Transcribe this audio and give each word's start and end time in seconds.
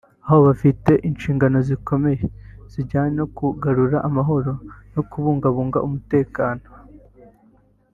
aho 0.25 0.37
bafite 0.47 0.91
inshingano 1.07 1.57
zikomeye 1.69 2.25
zijyanye 2.71 3.13
no 3.19 3.25
kugarura 3.37 3.97
amahoro 4.07 4.51
no 4.93 5.01
kubungabunga 5.09 5.79
umutekano 5.87 6.63